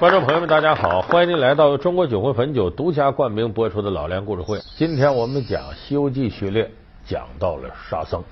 [0.00, 4.58] 观众朋友们，大家好，欢迎您来到中国酒魂汾酒独家冠名播出的老梁故事会。
[4.74, 6.70] 今天我们讲《西游记》序列，
[7.04, 8.24] 讲到了沙僧。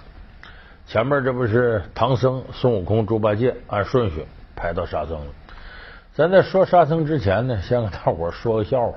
[0.86, 4.24] 前面这不是唐僧、孙悟空、猪八戒，按顺序
[4.56, 5.26] 排到沙僧了。
[6.14, 8.94] 咱在说沙僧之前呢，先给大伙说个笑话。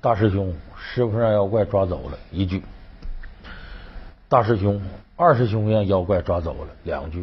[0.00, 2.58] 大师兄，师傅让妖怪抓走了，一句；
[4.28, 4.82] 大师兄，
[5.14, 7.20] 二师兄让妖怪抓走了，两句；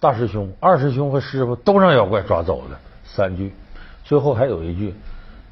[0.00, 2.80] 大师兄、二师兄和师傅都让妖怪抓走了。
[3.14, 3.52] 三句，
[4.02, 4.92] 最后还有一句：“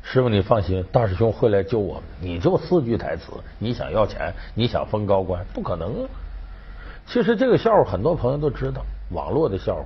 [0.02, 6.08] 师傅，你放心，大师兄会来救我们。”你就四句台词，你想要钱，你想封高官，不可能。
[7.06, 9.84] 其实这个笑话很多朋友都知道，网络的笑话，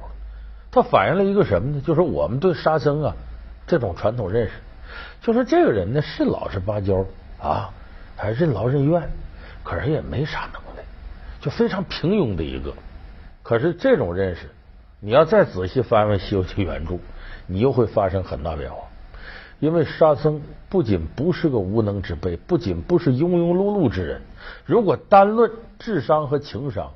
[0.71, 1.83] 它反映了一个什么呢？
[1.83, 3.15] 就是我们对沙僧啊
[3.67, 4.53] 这种传统认识，
[5.21, 7.05] 就是这个人呢是老实巴交
[7.39, 7.71] 啊，
[8.17, 9.11] 还任劳任怨，
[9.63, 10.83] 可是也没啥能耐，
[11.43, 12.73] 就非常平庸的一个。
[13.43, 14.49] 可是这种认识，
[14.99, 16.99] 你要再仔细翻翻《西游记》原著。
[17.47, 18.79] 你又会发生很大变化，
[19.61, 24.21] 因为沙僧不仅不是个无能之辈，不仅不是庸庸碌碌之人。
[24.65, 26.93] 如果单论智商和情商，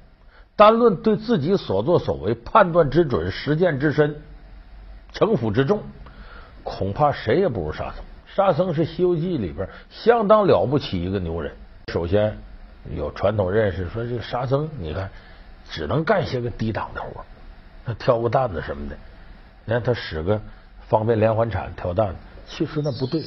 [0.57, 4.17] 单论对自己所作所为判断之准、实践之深、
[5.12, 5.83] 城府之重，
[6.62, 8.05] 恐怕谁也不如沙僧。
[8.27, 11.53] 沙僧是《西游记》里边相当了不起一个牛人。
[11.89, 12.39] 首先
[12.95, 15.11] 有传统认识说，这个沙僧你看
[15.70, 17.25] 只能干些个低档的活，
[17.87, 18.97] 他挑个担子什么的。
[19.71, 20.41] 你看他使个
[20.89, 22.13] 方便连环铲挑担，
[22.49, 23.21] 其实那不对。《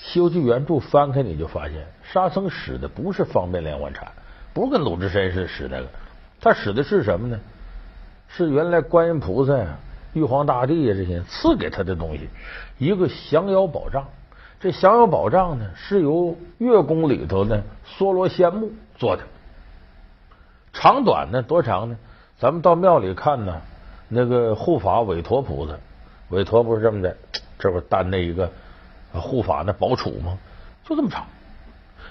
[0.00, 4.06] 西游记》原著翻开你就发现，沙僧使的不是方便连环铲，
[4.54, 5.88] 不是跟鲁智深似的使那个，
[6.40, 7.40] 他使的是什么呢？
[8.28, 9.76] 是原来观音菩萨呀、
[10.12, 12.28] 玉皇大帝呀这些赐给他的东西，
[12.78, 14.06] 一个降妖宝杖。
[14.60, 19.24] 这降妖宝杖呢，是由月宫里头的梭罗仙木做的，
[20.72, 21.96] 长短呢多长呢？
[22.38, 23.60] 咱们到庙里看呢。
[24.14, 25.72] 那个护法韦陀菩萨，
[26.28, 27.16] 韦陀不是这么的，
[27.58, 28.50] 这不担那一个
[29.12, 30.36] 护法那宝杵吗？
[30.84, 31.24] 就这么长，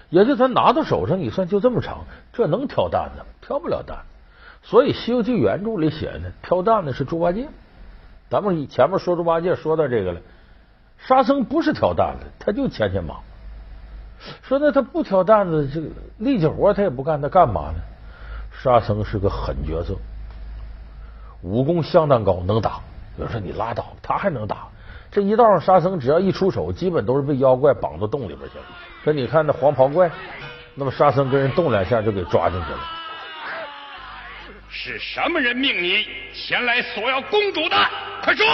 [0.09, 3.23] 也就他拿到手上，你算就这么长，这能挑担子？
[3.41, 4.00] 挑不了担。
[4.63, 7.47] 所以《西游记》原著里写的挑担子是猪八戒。
[8.29, 10.22] 咱们前面说猪八戒说到这个了，
[10.97, 13.18] 沙僧不是挑担子，他就牵牵马。
[14.41, 15.88] 说那他不挑担子，这个
[16.18, 17.79] 力气活他也不干，他干嘛呢？
[18.63, 19.95] 沙僧是个狠角色。
[21.41, 22.79] 武功相当高，能打。
[23.18, 24.68] 有人说你拉倒，他还能打。
[25.12, 28.63] 这一道上沙僧只要一出手，基本都是被妖怪绑到洞里边去了。
[29.03, 30.09] 说你看那黄袍怪，
[30.75, 32.80] 那么沙僧跟人动两下就给抓进去了。
[34.69, 37.75] 是什么人命你前来索要公主的？
[38.24, 38.46] 快说！